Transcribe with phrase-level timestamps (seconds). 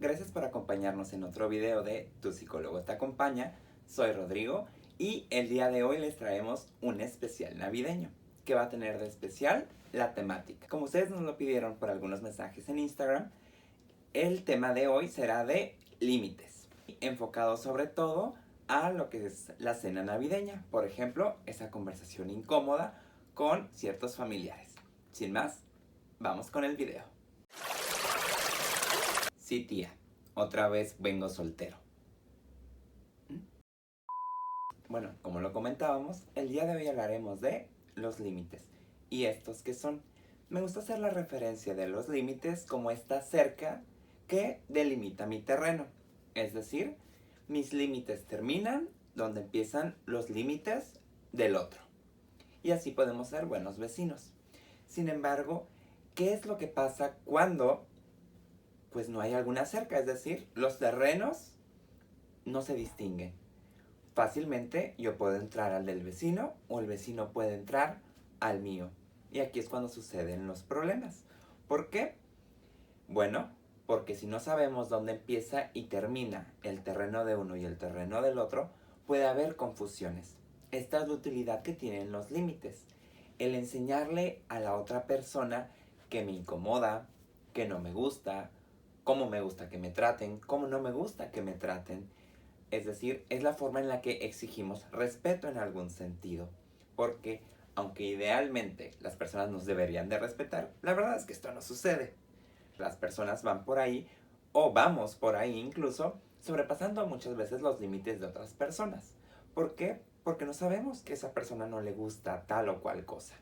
[0.00, 3.54] Gracias por acompañarnos en otro video de Tu psicólogo te acompaña.
[3.86, 4.66] Soy Rodrigo
[4.98, 8.10] y el día de hoy les traemos un especial navideño
[8.44, 10.66] que va a tener de especial la temática.
[10.66, 13.30] Como ustedes nos lo pidieron por algunos mensajes en Instagram,
[14.12, 16.66] el tema de hoy será de límites,
[17.00, 18.34] enfocado sobre todo
[18.66, 23.00] a lo que es la cena navideña, por ejemplo, esa conversación incómoda
[23.34, 24.74] con ciertos familiares.
[25.12, 25.60] Sin más,
[26.18, 27.13] vamos con el video.
[29.44, 29.92] Sí, tía,
[30.32, 31.76] otra vez vengo soltero.
[33.28, 33.40] ¿Mm?
[34.88, 38.62] Bueno, como lo comentábamos, el día de hoy hablaremos de los límites.
[39.10, 40.00] ¿Y estos que son?
[40.48, 43.82] Me gusta hacer la referencia de los límites como esta cerca
[44.28, 45.88] que delimita mi terreno.
[46.34, 46.96] Es decir,
[47.46, 51.00] mis límites terminan donde empiezan los límites
[51.32, 51.82] del otro.
[52.62, 54.32] Y así podemos ser buenos vecinos.
[54.86, 55.66] Sin embargo,
[56.14, 57.84] ¿qué es lo que pasa cuando
[58.94, 61.50] pues no hay alguna cerca, es decir, los terrenos
[62.44, 63.32] no se distinguen.
[64.14, 67.98] Fácilmente yo puedo entrar al del vecino o el vecino puede entrar
[68.38, 68.90] al mío.
[69.32, 71.24] Y aquí es cuando suceden los problemas.
[71.66, 72.14] ¿Por qué?
[73.08, 73.48] Bueno,
[73.86, 78.22] porque si no sabemos dónde empieza y termina el terreno de uno y el terreno
[78.22, 78.70] del otro,
[79.08, 80.36] puede haber confusiones.
[80.70, 82.84] Esta es la utilidad que tienen los límites.
[83.40, 85.68] El enseñarle a la otra persona
[86.10, 87.08] que me incomoda,
[87.52, 88.52] que no me gusta,
[89.04, 92.08] cómo me gusta que me traten, cómo no me gusta que me traten.
[92.70, 96.48] Es decir, es la forma en la que exigimos respeto en algún sentido.
[96.96, 97.42] Porque
[97.76, 102.14] aunque idealmente las personas nos deberían de respetar, la verdad es que esto no sucede.
[102.78, 104.08] Las personas van por ahí,
[104.52, 109.14] o vamos por ahí incluso, sobrepasando muchas veces los límites de otras personas.
[109.54, 110.00] ¿Por qué?
[110.24, 113.34] Porque no sabemos que esa persona no le gusta tal o cual cosa.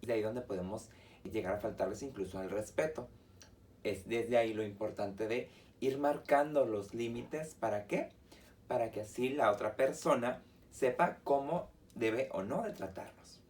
[0.00, 0.90] Y de ahí donde podemos
[1.22, 3.08] llegar a faltarles incluso al respeto
[3.84, 5.48] es desde ahí lo importante de
[5.80, 7.54] ir marcando los límites.
[7.54, 8.10] ¿Para qué?
[8.66, 13.40] Para que así la otra persona sepa cómo debe o no de tratarnos.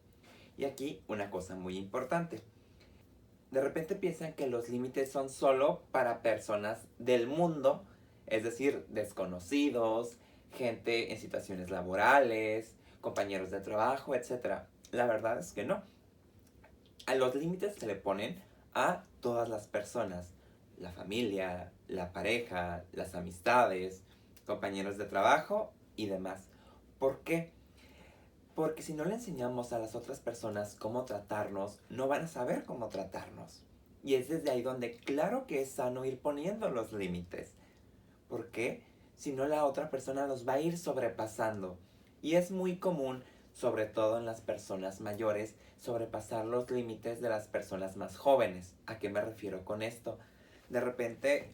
[0.57, 2.43] Y aquí una cosa muy importante.
[3.51, 7.85] De repente piensan que los límites son solo para personas del mundo,
[8.27, 10.19] es decir, desconocidos,
[10.53, 14.63] gente en situaciones laborales, compañeros de trabajo, etc.
[14.91, 15.83] La verdad es que no.
[17.07, 18.43] A los límites se le ponen
[18.75, 20.33] a todas las personas,
[20.79, 24.03] la familia, la pareja, las amistades,
[24.47, 26.43] compañeros de trabajo y demás.
[26.99, 27.51] ¿Por qué?
[28.55, 32.65] Porque si no le enseñamos a las otras personas cómo tratarnos, no van a saber
[32.65, 33.63] cómo tratarnos.
[34.03, 37.53] Y es desde ahí donde claro que es sano ir poniendo los límites.
[38.29, 38.83] ¿Por qué?
[39.17, 41.79] Si no la otra persona los va a ir sobrepasando.
[42.21, 47.49] Y es muy común sobre todo en las personas mayores, sobrepasar los límites de las
[47.49, 48.75] personas más jóvenes.
[48.87, 50.19] ¿A qué me refiero con esto?
[50.69, 51.53] De repente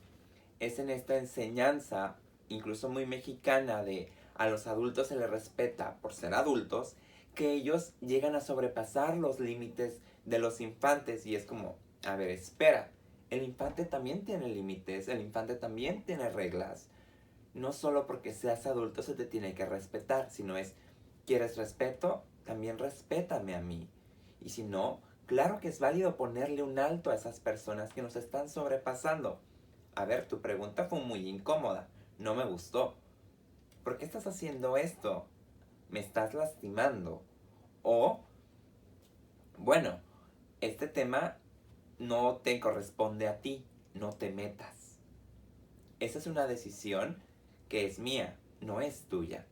[0.59, 2.16] es en esta enseñanza,
[2.49, 6.97] incluso muy mexicana, de a los adultos se les respeta por ser adultos,
[7.34, 12.31] que ellos llegan a sobrepasar los límites de los infantes y es como, a ver,
[12.31, 12.91] espera,
[13.28, 16.89] el infante también tiene límites, el infante también tiene reglas.
[17.53, 20.75] No solo porque seas adulto se te tiene que respetar, sino es,
[21.31, 22.25] ¿Quieres respeto?
[22.45, 23.89] También respétame a mí.
[24.41, 28.17] Y si no, claro que es válido ponerle un alto a esas personas que nos
[28.17, 29.39] están sobrepasando.
[29.95, 31.87] A ver, tu pregunta fue muy incómoda.
[32.19, 32.97] No me gustó.
[33.85, 35.25] ¿Por qué estás haciendo esto?
[35.89, 37.23] ¿Me estás lastimando?
[37.85, 38.19] O,
[39.57, 40.01] bueno,
[40.61, 41.37] este tema
[42.01, 43.65] no te corresponde a ti.
[43.95, 44.99] No te metas.
[46.01, 47.23] Esa es una decisión
[47.69, 49.47] que es mía, no es tuya.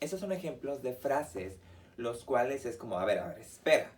[0.00, 1.58] Esos son ejemplos de frases
[1.96, 3.90] los cuales es como, a ver, a ver, espera.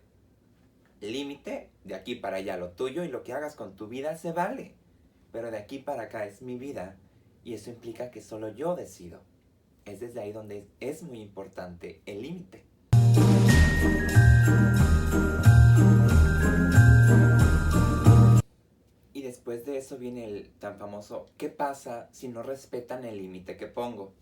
[0.99, 4.31] Límite, de aquí para allá lo tuyo y lo que hagas con tu vida se
[4.31, 4.73] vale.
[5.31, 6.97] Pero de aquí para acá es mi vida
[7.43, 9.21] y eso implica que solo yo decido.
[9.85, 12.63] Es desde ahí donde es muy importante el límite.
[19.13, 23.57] Y después de eso viene el tan famoso, ¿qué pasa si no respetan el límite
[23.57, 24.13] que pongo?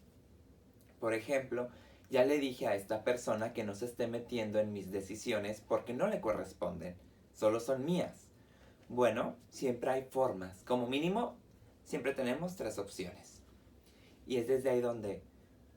[0.99, 1.69] Por ejemplo,
[2.09, 5.93] ya le dije a esta persona que no se esté metiendo en mis decisiones porque
[5.93, 6.95] no le corresponden,
[7.33, 8.27] solo son mías.
[8.89, 11.35] Bueno, siempre hay formas, como mínimo,
[11.85, 13.41] siempre tenemos tres opciones.
[14.25, 15.21] Y es desde ahí donde,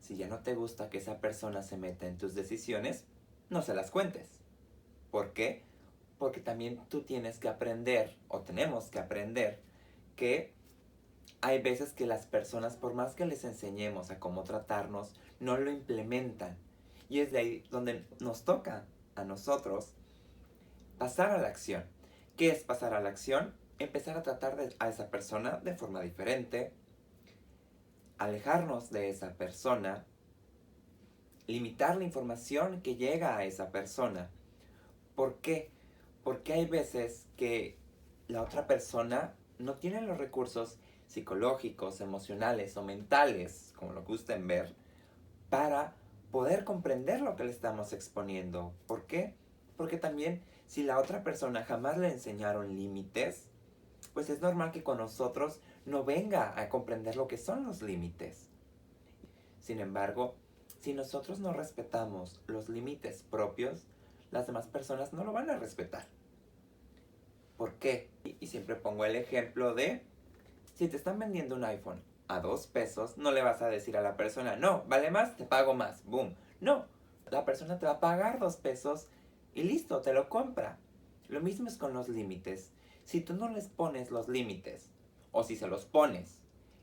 [0.00, 3.04] si ya no te gusta que esa persona se meta en tus decisiones,
[3.50, 4.28] no se las cuentes.
[5.10, 5.62] ¿Por qué?
[6.18, 9.60] Porque también tú tienes que aprender, o tenemos que aprender,
[10.16, 10.54] que
[11.42, 15.70] hay veces que las personas, por más que les enseñemos a cómo tratarnos, no lo
[15.70, 16.56] implementan.
[17.08, 19.92] Y es de ahí donde nos toca a nosotros
[20.98, 21.84] pasar a la acción.
[22.36, 23.52] ¿Qué es pasar a la acción?
[23.82, 26.72] empezar a tratar a esa persona de forma diferente,
[28.18, 30.04] alejarnos de esa persona,
[31.46, 34.30] limitar la información que llega a esa persona.
[35.14, 35.70] ¿Por qué?
[36.22, 37.76] Porque hay veces que
[38.28, 40.78] la otra persona no tiene los recursos
[41.12, 44.74] psicológicos, emocionales o mentales, como lo gusten ver,
[45.50, 45.94] para
[46.30, 48.72] poder comprender lo que le estamos exponiendo.
[48.86, 49.34] ¿Por qué?
[49.76, 53.44] Porque también si la otra persona jamás le enseñaron límites,
[54.14, 58.48] pues es normal que con nosotros no venga a comprender lo que son los límites.
[59.60, 60.34] Sin embargo,
[60.80, 63.84] si nosotros no respetamos los límites propios,
[64.30, 66.06] las demás personas no lo van a respetar.
[67.58, 68.08] ¿Por qué?
[68.40, 70.02] Y siempre pongo el ejemplo de,
[70.74, 74.02] si te están vendiendo un iPhone a dos pesos, no le vas a decir a
[74.02, 76.34] la persona, no, vale más, te pago más, boom.
[76.60, 76.86] No,
[77.30, 79.08] la persona te va a pagar dos pesos
[79.54, 80.78] y listo, te lo compra.
[81.28, 82.72] Lo mismo es con los límites.
[83.04, 84.90] Si tú no les pones los límites,
[85.32, 86.38] o si se los pones,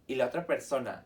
[0.07, 1.06] y la otra persona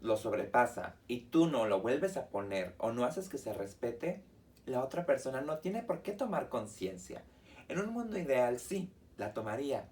[0.00, 4.22] lo sobrepasa y tú no lo vuelves a poner o no haces que se respete,
[4.66, 7.22] la otra persona no tiene por qué tomar conciencia.
[7.68, 9.88] En un mundo ideal sí, la tomaría.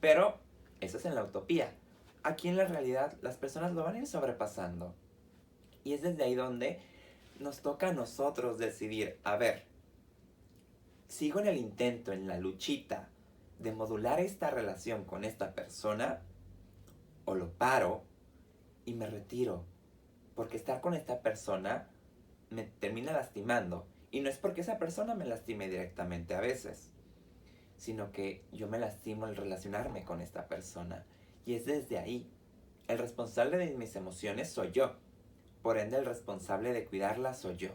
[0.00, 0.38] Pero
[0.80, 1.74] eso es en la utopía.
[2.22, 4.94] Aquí en la realidad las personas lo van a ir sobrepasando.
[5.84, 6.80] Y es desde ahí donde
[7.38, 9.64] nos toca a nosotros decidir, a ver,
[11.08, 13.08] sigo en el intento, en la luchita
[13.58, 16.20] de modular esta relación con esta persona,
[17.24, 18.02] o lo paro
[18.84, 19.64] y me retiro.
[20.34, 21.88] Porque estar con esta persona
[22.50, 23.86] me termina lastimando.
[24.10, 26.90] Y no es porque esa persona me lastime directamente a veces,
[27.76, 31.04] sino que yo me lastimo al relacionarme con esta persona.
[31.44, 32.28] Y es desde ahí.
[32.88, 34.94] El responsable de mis emociones soy yo.
[35.62, 37.70] Por ende, el responsable de cuidarlas soy yo.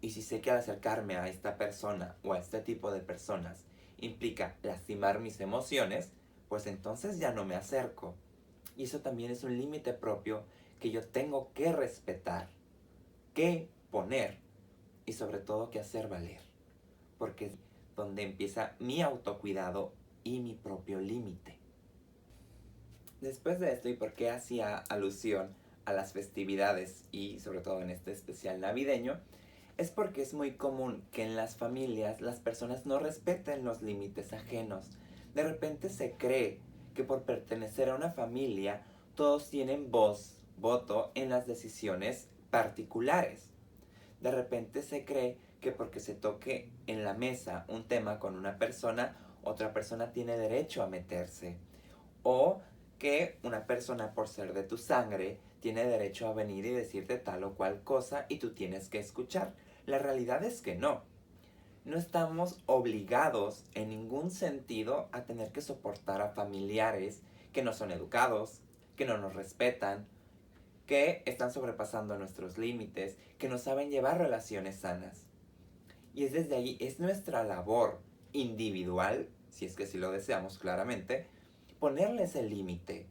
[0.00, 3.64] Y si sé que al acercarme a esta persona o a este tipo de personas
[3.98, 6.10] implica lastimar mis emociones,
[6.48, 8.14] pues entonces ya no me acerco.
[8.76, 10.42] Y eso también es un límite propio
[10.80, 12.48] que yo tengo que respetar,
[13.32, 14.36] que poner
[15.06, 16.40] y sobre todo que hacer valer.
[17.18, 17.52] Porque
[17.96, 19.92] donde empieza mi autocuidado
[20.22, 21.56] y mi propio límite.
[23.20, 25.48] Después de esto y por qué hacía alusión
[25.84, 29.20] a las festividades y sobre todo en este especial navideño,
[29.76, 34.32] es porque es muy común que en las familias las personas no respeten los límites
[34.32, 34.90] ajenos.
[35.34, 36.58] De repente se cree
[36.94, 38.82] que por pertenecer a una familia
[39.14, 43.50] todos tienen voz, voto en las decisiones particulares.
[44.20, 48.58] De repente se cree que porque se toque en la mesa un tema con una
[48.58, 51.56] persona, otra persona tiene derecho a meterse.
[52.22, 52.60] O
[52.98, 57.44] que una persona por ser de tu sangre tiene derecho a venir y decirte tal
[57.44, 59.54] o cual cosa y tú tienes que escuchar.
[59.86, 61.00] La realidad es que no.
[61.86, 67.22] No estamos obligados en ningún sentido a tener que soportar a familiares
[67.54, 68.60] que no son educados,
[68.96, 70.06] que no nos respetan,
[70.86, 75.23] que están sobrepasando nuestros límites, que no saben llevar relaciones sanas.
[76.14, 78.00] Y es desde ahí, es nuestra labor
[78.32, 81.26] individual, si es que si lo deseamos claramente,
[81.80, 83.06] ponerles el límite,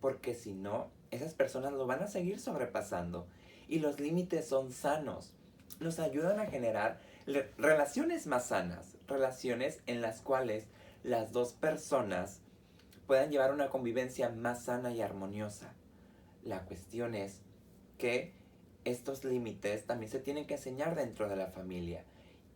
[0.00, 3.26] porque si no, esas personas lo van a seguir sobrepasando.
[3.68, 5.34] Y los límites son sanos
[5.80, 7.00] nos ayudan a generar
[7.58, 10.64] relaciones más sanas, relaciones en las cuales
[11.02, 12.40] las dos personas
[13.06, 15.74] puedan llevar una convivencia más sana y armoniosa.
[16.42, 17.40] La cuestión es
[17.98, 18.32] que
[18.84, 22.04] estos límites también se tienen que enseñar dentro de la familia.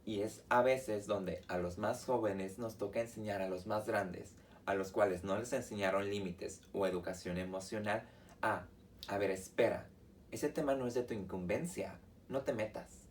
[0.09, 3.87] Y es a veces donde a los más jóvenes nos toca enseñar a los más
[3.87, 4.33] grandes,
[4.65, 8.09] a los cuales no les enseñaron límites o educación emocional,
[8.41, 8.65] a,
[9.07, 9.87] a ver, espera,
[10.31, 12.00] ese tema no es de tu incumbencia,
[12.31, 13.09] no te metas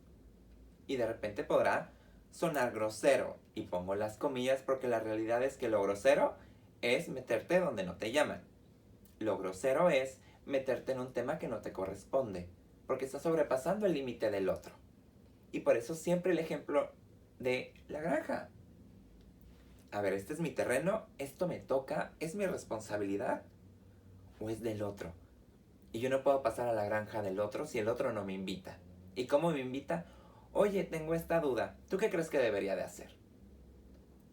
[0.88, 1.92] y de repente podrá
[2.32, 3.38] sonar grosero.
[3.54, 6.36] Y pongo las comillas porque la realidad es que lo grosero
[6.82, 8.42] es meterte donde no te llaman.
[9.20, 12.48] Lo grosero es meterte en un tema que no te corresponde,
[12.88, 14.74] porque estás sobrepasando el límite del otro.
[15.52, 16.92] Y por eso siempre el ejemplo
[17.40, 18.50] de la granja.
[19.92, 23.44] A ver, este es mi terreno, esto me toca, es mi responsabilidad
[24.40, 25.14] o es del otro.
[25.94, 28.34] Y yo no puedo pasar a la granja del otro si el otro no me
[28.34, 28.78] invita.
[29.16, 30.06] ¿Y cómo me invita?
[30.54, 31.76] Oye, tengo esta duda.
[31.90, 33.16] ¿Tú qué crees que debería de hacer?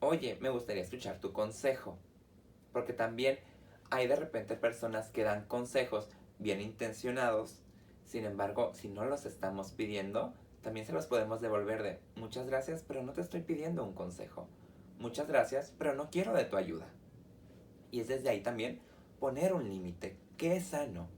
[0.01, 1.97] Oye, me gustaría escuchar tu consejo.
[2.73, 3.39] Porque también
[3.91, 7.61] hay de repente personas que dan consejos bien intencionados.
[8.05, 12.83] Sin embargo, si no los estamos pidiendo, también se los podemos devolver de muchas gracias,
[12.83, 14.49] pero no te estoy pidiendo un consejo.
[14.99, 16.89] Muchas gracias, pero no quiero de tu ayuda.
[17.91, 18.81] Y es desde ahí también
[19.21, 20.17] poner un límite.
[20.37, 21.09] ¿Qué es sano?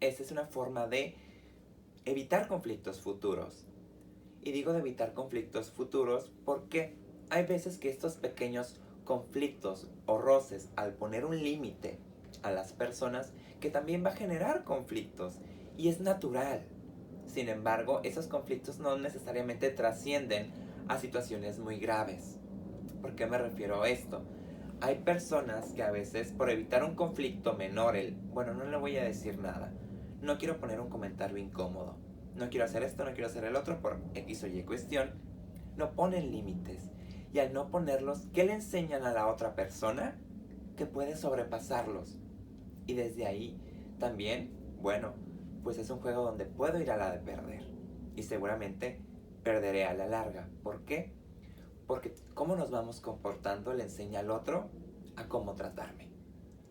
[0.00, 1.16] Esa es una forma de
[2.04, 3.66] evitar conflictos futuros.
[4.42, 6.94] Y digo de evitar conflictos futuros porque
[7.30, 11.98] hay veces que estos pequeños conflictos o roces al poner un límite
[12.42, 15.40] a las personas que también va a generar conflictos
[15.76, 16.64] y es natural.
[17.32, 20.50] Sin embargo, esos conflictos no necesariamente trascienden
[20.86, 22.38] a situaciones muy graves.
[23.00, 24.22] ¿Por qué me refiero a esto?
[24.82, 28.98] Hay personas que a veces por evitar un conflicto menor, el, bueno, no le voy
[28.98, 29.72] a decir nada,
[30.20, 31.96] no quiero poner un comentario incómodo,
[32.36, 35.12] no quiero hacer esto, no quiero hacer el otro por X o Y cuestión,
[35.78, 36.90] no ponen límites.
[37.32, 40.18] Y al no ponerlos, ¿qué le enseñan a la otra persona?
[40.76, 42.18] Que puede sobrepasarlos.
[42.86, 43.58] Y desde ahí
[43.98, 44.50] también,
[44.82, 45.14] bueno,
[45.62, 47.62] pues es un juego donde puedo ir a la de perder.
[48.16, 49.00] Y seguramente
[49.42, 50.48] perderé a la larga.
[50.62, 51.12] ¿Por qué?
[51.86, 54.70] Porque cómo nos vamos comportando le enseña al otro
[55.16, 56.08] a cómo tratarme.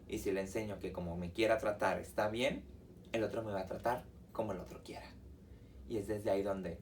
[0.08, 2.64] Y si le enseño que como me quiera tratar está bien,
[3.12, 5.08] el otro me va a tratar como el otro quiera.
[5.88, 6.80] Y es desde ahí donde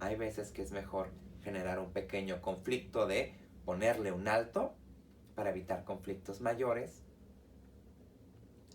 [0.00, 1.10] hay veces que es mejor
[1.42, 4.74] generar un pequeño conflicto de ponerle un alto
[5.34, 7.02] para evitar conflictos mayores.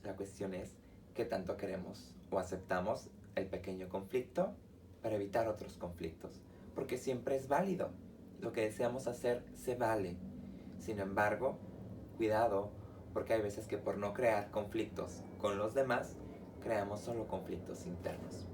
[0.03, 0.75] La cuestión es
[1.13, 4.53] qué tanto queremos o aceptamos el pequeño conflicto
[5.01, 6.41] para evitar otros conflictos.
[6.73, 7.89] Porque siempre es válido.
[8.41, 10.17] Lo que deseamos hacer se vale.
[10.79, 11.57] Sin embargo,
[12.17, 12.71] cuidado,
[13.13, 16.15] porque hay veces que por no crear conflictos con los demás,
[16.61, 18.47] creamos solo conflictos internos.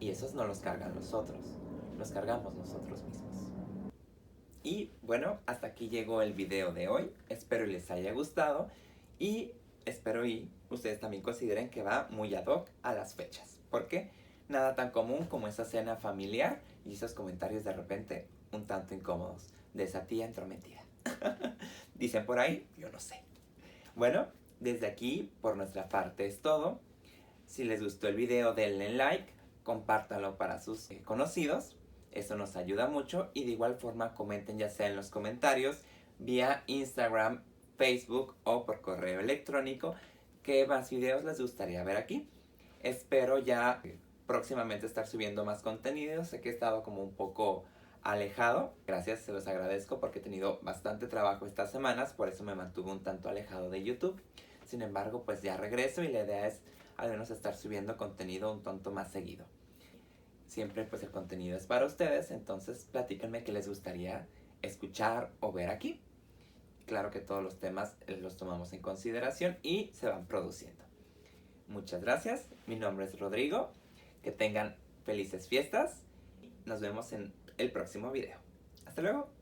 [0.00, 1.56] Y esos no los cargan los otros,
[1.98, 3.52] los cargamos nosotros mismos.
[4.62, 7.10] Y bueno, hasta aquí llegó el video de hoy.
[7.28, 8.68] Espero les haya gustado
[9.18, 9.52] y
[9.88, 13.58] espero y ustedes también consideren que va muy ad hoc a las fechas.
[13.70, 14.10] Porque
[14.48, 19.48] nada tan común como esa cena familiar y esos comentarios de repente un tanto incómodos
[19.74, 20.82] de esa tía entrometida.
[21.94, 23.22] Dicen por ahí, yo no sé.
[23.94, 24.28] Bueno,
[24.60, 26.80] desde aquí, por nuestra parte es todo.
[27.46, 31.76] Si les gustó el video, denle like, compártanlo para sus eh, conocidos.
[32.12, 35.82] Eso nos ayuda mucho y de igual forma comenten ya sea en los comentarios,
[36.18, 37.42] vía Instagram,
[37.78, 39.94] Facebook o por correo electrónico
[40.42, 42.28] qué más videos les gustaría ver aquí.
[42.82, 43.82] Espero ya
[44.26, 46.24] próximamente estar subiendo más contenido.
[46.24, 47.64] Sé que he estado como un poco
[48.02, 48.74] alejado.
[48.86, 52.90] Gracias, se los agradezco porque he tenido bastante trabajo estas semanas, por eso me mantuve
[52.90, 54.20] un tanto alejado de YouTube.
[54.64, 56.60] Sin embargo, pues ya regreso y la idea es
[56.96, 59.46] al menos estar subiendo contenido un tanto más seguido.
[60.46, 64.26] Siempre pues el contenido es para ustedes, entonces platíquenme qué les gustaría
[64.62, 66.00] escuchar o ver aquí.
[66.88, 70.82] Claro que todos los temas los tomamos en consideración y se van produciendo.
[71.68, 73.70] Muchas gracias, mi nombre es Rodrigo,
[74.22, 76.02] que tengan felices fiestas,
[76.64, 78.38] nos vemos en el próximo video.
[78.86, 79.37] Hasta luego.